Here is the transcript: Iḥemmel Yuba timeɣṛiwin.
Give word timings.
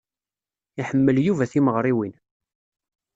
Iḥemmel 0.81 1.17
Yuba 1.25 1.45
timeɣṛiwin. 1.51 2.13